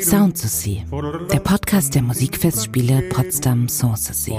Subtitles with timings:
[0.00, 0.40] Sound
[1.32, 4.30] der Podcast der Musikfestspiele Potsdam Sanssouci.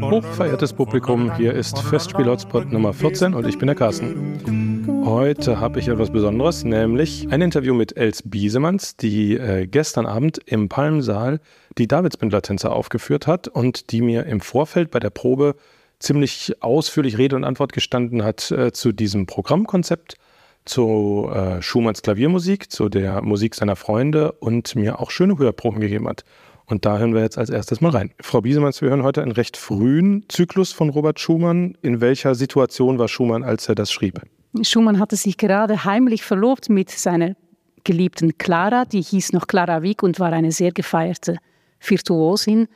[0.00, 5.04] Hochverehrtes Publikum, hier ist Festspiel-Hotspot Nummer 14 und ich bin der Carsten.
[5.04, 10.38] Heute habe ich etwas Besonderes, nämlich ein Interview mit Els Biesemanns, die äh, gestern Abend
[10.46, 11.40] im Palmsaal
[11.76, 15.54] die Davidsbündler-Tänzer aufgeführt hat und die mir im Vorfeld bei der Probe
[15.98, 20.16] ziemlich ausführlich Rede und Antwort gestanden hat äh, zu diesem Programmkonzept
[20.64, 26.08] zu äh, Schumanns Klaviermusik, zu der Musik seiner Freunde und mir auch schöne Hörproben gegeben
[26.08, 26.24] hat.
[26.66, 28.10] Und da hören wir jetzt als erstes mal rein.
[28.20, 31.78] Frau Biesemanns, wir hören heute einen recht frühen Zyklus von Robert Schumann.
[31.80, 34.20] In welcher Situation war Schumann, als er das schrieb?
[34.62, 37.36] Schumann hatte sich gerade heimlich verlobt mit seiner
[37.84, 41.38] geliebten Clara, die hieß noch Clara Wieck und war eine sehr gefeierte
[41.80, 42.68] Virtuosin.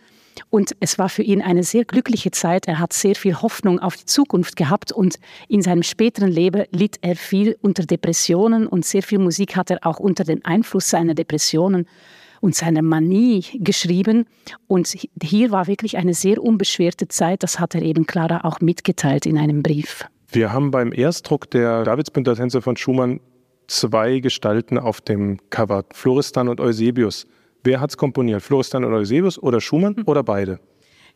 [0.51, 2.69] Und es war für ihn eine sehr glückliche Zeit.
[2.69, 5.19] Er hat sehr viel Hoffnung auf die Zukunft gehabt und
[5.49, 9.79] in seinem späteren Leben litt er viel unter Depressionen und sehr viel Musik hat er
[9.83, 11.87] auch unter dem Einfluss seiner Depressionen
[12.41, 14.27] und seiner Manie geschrieben.
[14.67, 17.43] Und hier war wirklich eine sehr unbeschwerte Zeit.
[17.43, 20.05] Das hat er eben Clara auch mitgeteilt in einem Brief.
[20.29, 23.21] Wir haben beim Erstdruck der Davidsbündner Tänze von Schumann
[23.69, 27.27] zwei Gestalten auf dem Cover, Floristan und Eusebius.
[27.65, 28.43] Wer hat es komponiert?
[28.43, 30.05] Florestan oder Eusebius oder Schumann hm.
[30.07, 30.59] oder beide?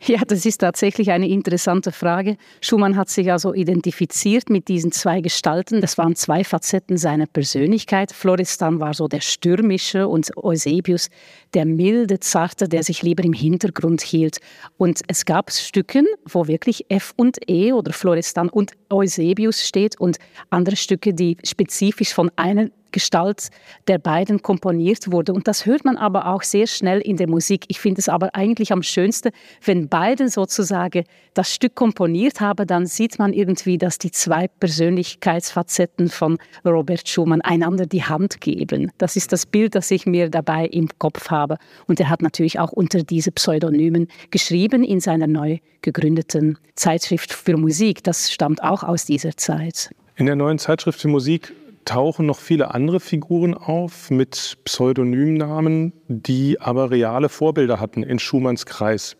[0.04, 2.36] Ja, das ist tatsächlich eine interessante Frage.
[2.60, 5.80] Schumann hat sich also identifiziert mit diesen zwei Gestalten.
[5.80, 8.12] Das waren zwei Facetten seiner Persönlichkeit.
[8.12, 11.08] Florestan war so der stürmische und Eusebius
[11.54, 14.38] der milde, zarte, der sich lieber im Hintergrund hielt.
[14.76, 20.18] Und es gab Stücken, wo wirklich F und E oder Florestan und Eusebius steht und
[20.50, 23.48] andere Stücke, die spezifisch von einer Gestalt
[23.88, 25.32] der beiden komponiert wurde.
[25.32, 27.64] Und das hört man aber auch sehr schnell in der Musik.
[27.68, 29.30] Ich finde es aber eigentlich am schönsten,
[29.64, 36.08] wenn beide sozusagen das Stück komponiert haben, dann sieht man irgendwie, dass die zwei Persönlichkeitsfacetten
[36.08, 38.90] von Robert Schumann einander die Hand geben.
[38.98, 41.58] Das ist das Bild, das ich mir dabei im Kopf habe.
[41.86, 47.56] Und er hat natürlich auch unter diese Pseudonymen geschrieben in seiner neu gegründeten Zeitschrift für
[47.56, 48.02] Musik.
[48.02, 49.90] Das stammt auch aus dieser Zeit.
[50.16, 51.52] In der neuen Zeitschrift für Musik
[51.86, 58.66] tauchen noch viele andere Figuren auf mit Pseudonymnamen, die aber reale Vorbilder hatten in Schumanns
[58.66, 59.16] Kreis.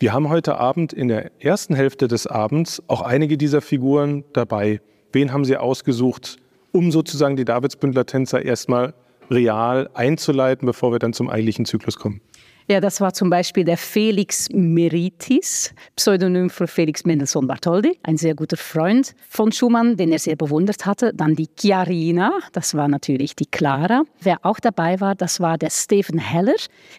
[0.00, 4.80] Wir haben heute Abend in der ersten Hälfte des Abends auch einige dieser Figuren dabei.
[5.12, 6.38] Wen haben Sie ausgesucht,
[6.72, 8.94] um sozusagen die Davidsbündler Tänzer erstmal
[9.30, 12.22] real einzuleiten, bevor wir dann zum eigentlichen Zyklus kommen?
[12.70, 18.36] Ja, das war zum Beispiel der Felix Meritis, Pseudonym für Felix Mendelssohn Bartholdy, ein sehr
[18.36, 21.12] guter Freund von Schumann, den er sehr bewundert hatte.
[21.12, 24.04] Dann die Chiarina, das war natürlich die Clara.
[24.20, 26.54] Wer auch dabei war, das war der Stephen Heller.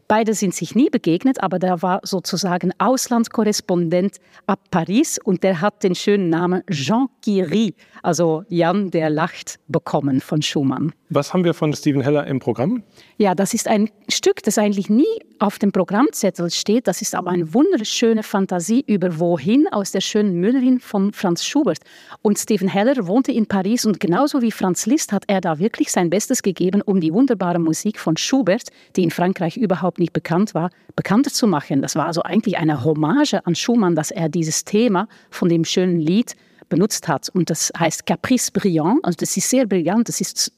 [0.09, 4.18] Beide sind sich nie begegnet, aber der war sozusagen Auslandskorrespondent
[4.48, 10.20] ab Paris und der hat den schönen Namen Jean Curie, also Jan der lacht, bekommen
[10.20, 10.92] von Schumann.
[11.09, 12.84] Was haben wir von Stephen Heller im Programm?
[13.18, 15.06] Ja, das ist ein Stück, das eigentlich nie
[15.40, 16.88] auf dem Programmzettel steht.
[16.88, 21.79] Das ist aber eine wunderschöne Fantasie über Wohin aus der schönen Müllerin von Franz Schubert.
[22.22, 25.91] Und Stephen Heller wohnte in Paris und genauso wie Franz Liszt hat er da wirklich
[25.91, 30.53] sein Bestes gegeben, um die wunderbare Musik von Schubert, die in Frankreich überhaupt nicht bekannt
[30.53, 31.81] war, bekannter zu machen.
[31.81, 35.99] Das war also eigentlich eine Hommage an Schumann, dass er dieses Thema von dem schönen
[35.99, 36.35] Lied
[36.72, 37.29] benutzt hat.
[37.29, 38.99] Und das heißt Caprice Brillant.
[39.03, 40.07] Also das ist sehr brillant.
[40.07, 40.51] Das ist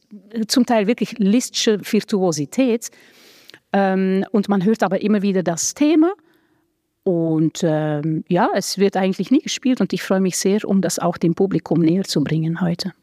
[0.47, 2.89] zum Teil wirklich listische Virtuosität.
[3.73, 6.13] Ähm, und man hört aber immer wieder das Thema.
[7.03, 10.99] Und ähm, ja, es wird eigentlich nie gespielt und ich freue mich sehr, um das
[10.99, 12.93] auch dem Publikum näher zu bringen heute.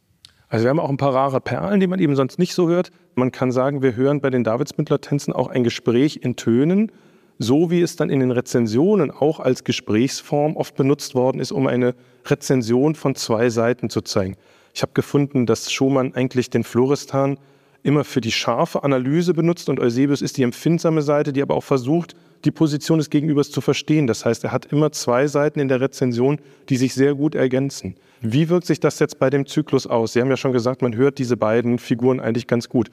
[0.48, 2.90] Also wir haben auch ein paar rare Perlen, die man eben sonst nicht so hört.
[3.14, 6.90] Man kann sagen, wir hören bei den Davidsmündler-Tänzen auch ein Gespräch in Tönen,
[7.38, 11.66] so wie es dann in den Rezensionen auch als Gesprächsform oft benutzt worden ist, um
[11.66, 11.94] eine
[12.26, 14.36] Rezension von zwei Seiten zu zeigen.
[14.74, 17.38] Ich habe gefunden, dass Schumann eigentlich den Florestan
[17.82, 21.64] immer für die scharfe Analyse benutzt und Eusebius ist die empfindsame Seite, die aber auch
[21.64, 22.14] versucht,
[22.44, 24.06] die Position des Gegenübers zu verstehen.
[24.06, 27.96] Das heißt, er hat immer zwei Seiten in der Rezension, die sich sehr gut ergänzen.
[28.20, 30.12] Wie wirkt sich das jetzt bei dem Zyklus aus?
[30.12, 32.90] Sie haben ja schon gesagt, man hört diese beiden Figuren eigentlich ganz gut.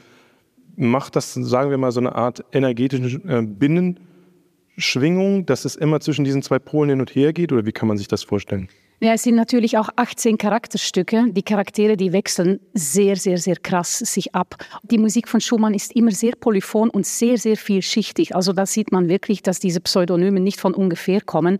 [0.76, 6.24] Macht das, sagen wir mal, so eine Art energetische äh, Binnenschwingung, dass es immer zwischen
[6.24, 7.52] diesen zwei Polen hin und her geht?
[7.52, 8.70] Oder wie kann man sich das vorstellen?
[9.00, 11.26] Ja, es sind natürlich auch 18 Charakterstücke.
[11.30, 14.56] Die Charaktere, die wechseln sehr, sehr, sehr krass sich ab.
[14.82, 18.36] Die Musik von Schumann ist immer sehr polyphon und sehr, sehr vielschichtig.
[18.36, 21.60] Also da sieht man wirklich, dass diese Pseudonyme nicht von ungefähr kommen.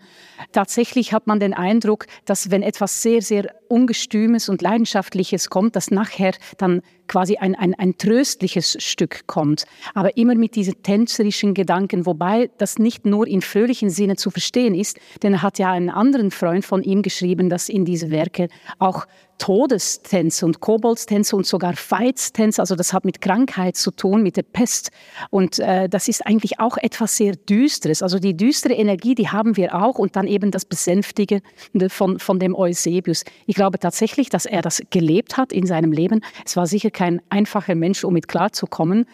[0.52, 5.92] Tatsächlich hat man den Eindruck, dass wenn etwas sehr, sehr Ungestümes und Leidenschaftliches kommt, dass
[5.92, 9.66] nachher dann quasi ein, ein, ein tröstliches Stück kommt.
[9.94, 14.76] Aber immer mit diesen tänzerischen Gedanken, wobei das nicht nur in fröhlichen Sinne zu verstehen
[14.76, 18.50] ist, denn er hat ja einen anderen Freund von ihm geschrieben, dass in diese Werke
[18.80, 19.08] auch
[19.38, 22.62] Todestänze und Koboldstänze und sogar Feitstänze.
[22.62, 24.92] Also das hat mit Krankheit zu tun, mit der Pest.
[25.30, 28.02] Und äh, das ist eigentlich auch etwas sehr Düsteres.
[28.02, 32.40] Also die düstere Energie, die haben wir auch und dann eben das Besänftigende von, von
[32.40, 33.24] dem Eusebius.
[33.46, 36.22] Ich glaube tatsächlich, dass er das gelebt hat in seinem Leben.
[36.46, 39.06] Es war sicher kein einfacher Mensch, um mit klarzukommen.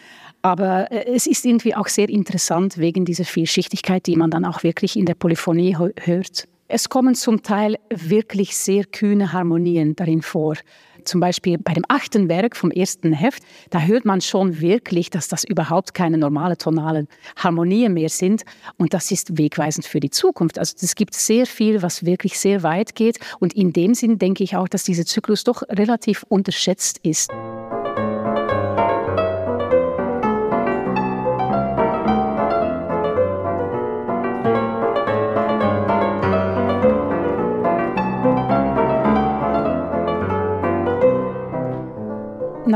[0.42, 4.62] Aber äh, es ist irgendwie auch sehr interessant wegen dieser Vielschichtigkeit, die man dann auch
[4.62, 6.48] wirklich in der Polyphonie hört.
[6.66, 10.56] Es kommen zum Teil wirklich sehr kühne Harmonien darin vor.
[11.04, 15.28] Zum Beispiel bei dem achten Werk vom ersten Heft, da hört man schon wirklich, dass
[15.28, 17.06] das überhaupt keine normale tonale
[17.36, 18.44] Harmonien mehr sind.
[18.78, 20.58] Und das ist wegweisend für die Zukunft.
[20.58, 23.18] Also es gibt sehr viel, was wirklich sehr weit geht.
[23.40, 27.30] Und in dem Sinn denke ich auch, dass dieser Zyklus doch relativ unterschätzt ist.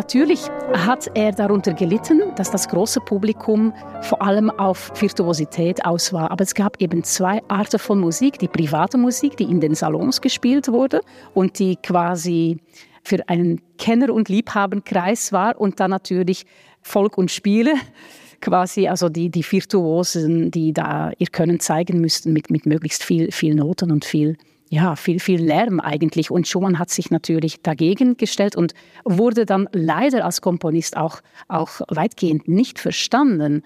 [0.08, 0.40] Natürlich
[0.72, 6.31] hat er darunter gelitten, dass das große Publikum vor allem auf Virtuosität aus war.
[6.31, 8.38] Aber es gab eben zwei Arten von Musik.
[8.38, 11.02] Die private Musik, die in den Salons gespielt wurde
[11.34, 12.56] und die quasi
[13.05, 15.60] für einen Kenner- und Liebhabenkreis war.
[15.60, 16.46] Und dann natürlich
[16.81, 17.75] Volk und Spiele
[18.40, 23.31] quasi, also die, die Virtuosen, die da ihr Können zeigen müssten mit, mit möglichst viel,
[23.31, 24.38] viel Noten und viel
[24.70, 26.31] ja, viel, viel Lärm eigentlich.
[26.31, 28.75] Und Schumann hat sich natürlich dagegen gestellt und
[29.05, 33.62] wurde dann leider als Komponist auch, auch weitgehend nicht verstanden.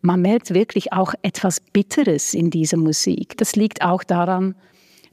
[0.00, 3.36] Man merkt wirklich auch etwas Bitteres in dieser Musik.
[3.36, 4.54] Das liegt auch daran,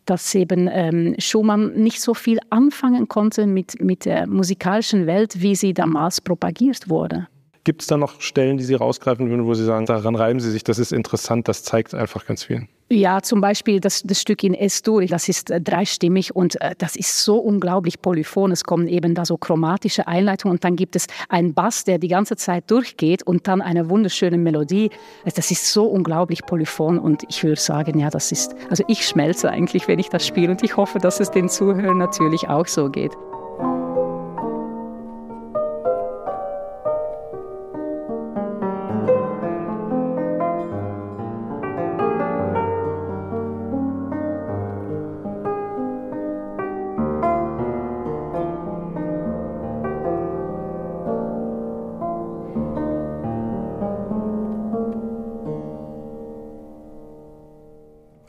[0.05, 5.55] dass eben ähm, Schumann nicht so viel anfangen konnte mit, mit der musikalischen Welt, wie
[5.55, 7.27] sie damals propagiert wurde.
[7.63, 10.49] Gibt es da noch Stellen, die Sie rausgreifen würden, wo Sie sagen, daran reiben Sie
[10.49, 12.67] sich, das ist interessant, das zeigt einfach ganz viel?
[12.93, 16.97] Ja, zum Beispiel das, das Stück in S-Dur, das ist äh, dreistimmig und äh, das
[16.97, 18.51] ist so unglaublich polyphon.
[18.51, 22.09] Es kommen eben da so chromatische Einleitungen und dann gibt es einen Bass, der die
[22.09, 24.89] ganze Zeit durchgeht und dann eine wunderschöne Melodie.
[25.23, 29.07] Also das ist so unglaublich polyphon und ich würde sagen, ja, das ist, also ich
[29.07, 32.67] schmelze eigentlich, wenn ich das spiele und ich hoffe, dass es den Zuhörern natürlich auch
[32.67, 33.13] so geht.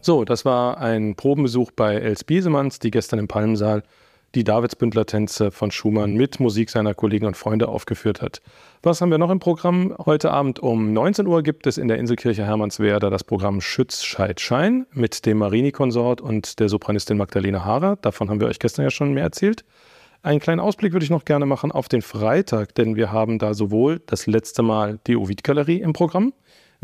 [0.04, 3.84] So, das war ein Probenbesuch bei Els Biesemanns, die gestern im Palmsaal
[4.34, 8.42] die Davidsbündler-Tänze von Schumann mit Musik seiner Kollegen und Freunde aufgeführt hat.
[8.82, 9.94] Was haben wir noch im Programm?
[10.04, 14.40] Heute Abend um 19 Uhr gibt es in der Inselkirche Hermannswerder das Programm Schütz, Scheid,
[14.40, 17.94] Schein mit dem Marini-Konsort und der Sopranistin Magdalena Haarer.
[17.94, 19.64] Davon haben wir euch gestern ja schon mehr erzählt.
[20.24, 23.54] Einen kleinen Ausblick würde ich noch gerne machen auf den Freitag, denn wir haben da
[23.54, 26.32] sowohl das letzte Mal die Ovid-Galerie im Programm,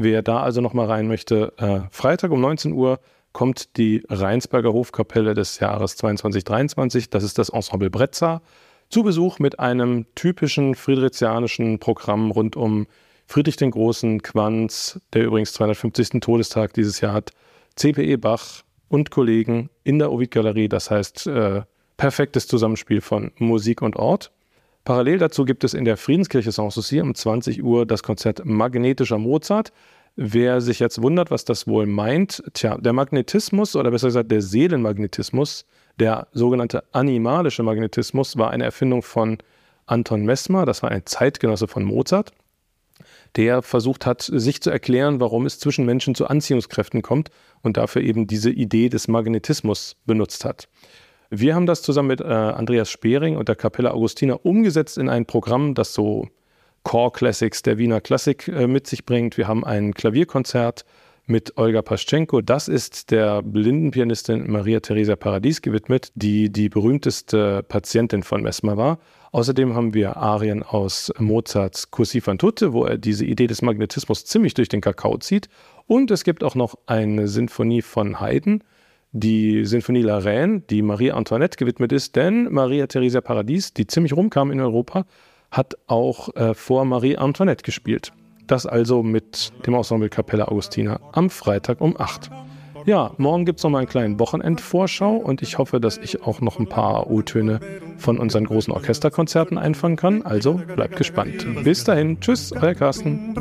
[0.01, 3.01] Wer da also noch mal rein möchte, äh, Freitag um 19 Uhr
[3.33, 7.11] kommt die Rheinsberger Hofkapelle des Jahres 2223.
[7.11, 8.41] Das ist das Ensemble Brezza.
[8.91, 12.87] Zu Besuch mit einem typischen friedrichianischen Programm rund um
[13.27, 16.21] Friedrich den Großen, Quanz, der übrigens 250.
[16.21, 17.33] Todestag dieses Jahr hat,
[17.75, 20.69] CPE Bach und Kollegen in der Ovid-Galerie.
[20.69, 21.63] Das heißt, äh,
[21.97, 24.31] perfektes Zusammenspiel von Musik und Ort.
[24.89, 29.71] Parallel dazu gibt es in der Friedenskirche Sanssouci um 20 Uhr das Konzert Magnetischer Mozart.
[30.17, 34.41] Wer sich jetzt wundert, was das wohl meint, tja, der Magnetismus oder besser gesagt der
[34.41, 35.67] Seelenmagnetismus,
[36.01, 39.37] der sogenannte animalische Magnetismus, war eine Erfindung von
[39.85, 42.33] Anton Messmer, das war ein Zeitgenosse von Mozart,
[43.37, 47.29] der versucht hat, sich zu erklären, warum es zwischen Menschen zu Anziehungskräften kommt
[47.61, 50.67] und dafür eben diese Idee des Magnetismus benutzt hat.
[51.31, 55.27] Wir haben das zusammen mit äh, Andreas Spering und der Kapelle Augustina umgesetzt in ein
[55.27, 56.29] Programm, das so
[56.85, 59.37] Core Classics der Wiener Klassik äh, mit sich bringt.
[59.37, 60.87] Wir haben ein Klavierkonzert
[61.27, 62.41] mit Olga Paschenko.
[62.41, 68.99] Das ist der Blindenpianistin Maria Theresia Paradies gewidmet, die die berühmteste Patientin von Mesmer war.
[69.33, 74.25] Außerdem haben wir Arien aus Mozarts Così fan tutte, wo er diese Idee des Magnetismus
[74.25, 75.51] ziemlich durch den Kakao zieht.
[75.87, 78.65] Und es gibt auch noch eine Sinfonie von Haydn,
[79.13, 84.13] die Sinfonie La Reine, die Marie Antoinette gewidmet ist, denn Maria Theresia Paradies, die ziemlich
[84.13, 85.05] rumkam in Europa,
[85.51, 88.13] hat auch äh, vor Marie Antoinette gespielt.
[88.47, 92.31] Das also mit dem Ensemble Capella Augustina am Freitag um 8.
[92.87, 96.41] Ja, morgen gibt es noch mal einen kleinen Wochenendvorschau und ich hoffe, dass ich auch
[96.41, 97.61] noch ein paar O-Töne
[97.99, 100.23] von unseren großen Orchesterkonzerten einfangen kann.
[100.23, 101.47] Also bleibt gespannt.
[101.65, 103.35] Bis dahin, tschüss, euer Carsten.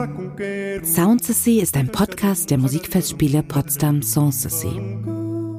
[0.83, 5.16] Sound ist ein Podcast der Musikfestspiele Potsdam Sanssouci.